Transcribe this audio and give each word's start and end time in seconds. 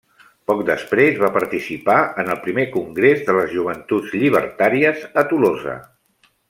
Poc 0.51 0.61
després, 0.69 1.19
va 1.23 1.29
participar 1.35 1.99
en 2.23 2.33
el 2.35 2.41
primer 2.47 2.65
Congrés 2.77 3.21
de 3.29 3.37
les 3.41 3.53
Joventuts 3.55 4.19
Llibertàries 4.23 5.07
a 5.25 5.27
Tolosa. 5.35 5.81